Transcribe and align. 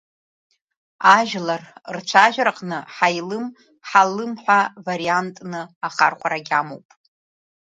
Ажәлар 1.15 1.63
рцәажәараҟны 1.95 2.77
Ҳаилым, 2.95 3.45
Ҳалим 3.89 4.33
ҳәа 4.43 4.59
вариантны 4.85 5.61
ахархәарагьы 5.87 6.55
амоуп. 6.59 6.87